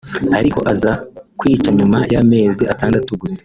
ariko 0.37 0.59
aza 0.71 0.91
kwicwa 1.39 1.69
nyuma 1.77 1.99
y’amezi 2.13 2.63
atandatu 2.73 3.09
gusa 3.21 3.39